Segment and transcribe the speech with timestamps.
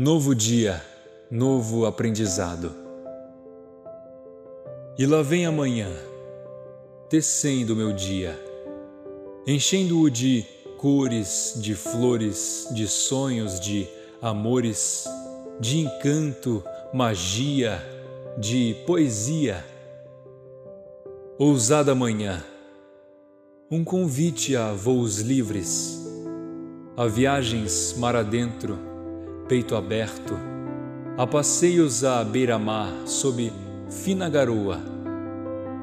[0.00, 0.80] Novo dia,
[1.28, 2.72] novo aprendizado.
[4.96, 5.90] E lá vem amanhã,
[7.08, 8.38] tecendo meu dia,
[9.44, 13.88] enchendo-o de cores, de flores, de sonhos, de
[14.22, 15.04] amores,
[15.58, 16.62] de encanto,
[16.94, 17.82] magia,
[18.38, 19.66] de poesia.
[21.36, 22.44] Ousada manhã,
[23.68, 26.00] um convite a voos livres,
[26.96, 28.86] a viagens mar adentro,
[29.48, 30.34] peito aberto,
[31.16, 33.50] a passeios à beira-mar sob
[33.88, 34.78] fina garoa,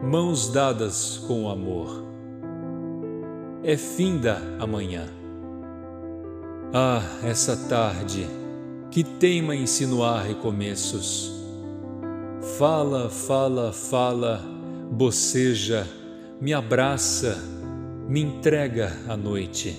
[0.03, 2.05] mãos dadas com o amor.
[3.63, 5.07] É finda a manhã.
[6.71, 8.27] Ah, essa tarde
[8.91, 11.33] que teima insinuar recomeços.
[12.59, 14.41] Fala, fala, fala,
[14.91, 15.87] boceja,
[16.39, 17.35] me abraça,
[18.07, 19.75] me entrega a noite.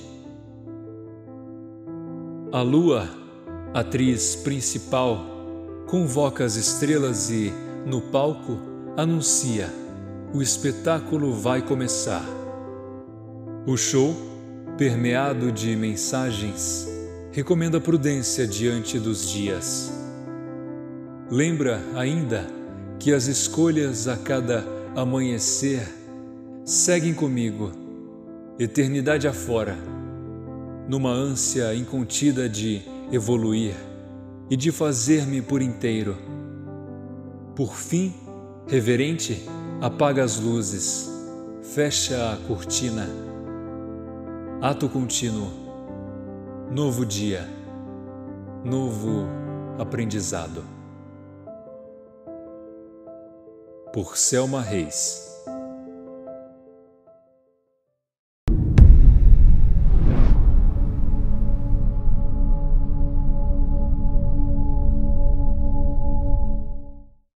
[2.52, 3.08] A lua,
[3.76, 5.22] atriz principal,
[5.86, 7.52] convoca as estrelas e,
[7.84, 8.56] no palco,
[8.96, 9.68] anuncia:
[10.32, 12.24] o espetáculo vai começar.
[13.66, 14.16] O show,
[14.78, 16.88] permeado de mensagens,
[17.30, 19.92] recomenda prudência diante dos dias.
[21.30, 22.46] Lembra ainda
[22.98, 25.86] que as escolhas a cada amanhecer
[26.64, 27.72] seguem comigo,
[28.58, 29.76] eternidade afora,
[30.88, 33.74] numa ânsia incontida de evoluir
[34.50, 36.16] e de fazer-me por inteiro.
[37.54, 38.14] Por fim,
[38.66, 39.46] reverente,
[39.80, 41.10] apaga as luzes,
[41.74, 43.08] fecha a cortina.
[44.60, 45.50] Ato contínuo
[46.70, 47.48] novo dia,
[48.64, 49.26] novo
[49.78, 50.64] aprendizado.
[53.92, 55.35] Por Selma Reis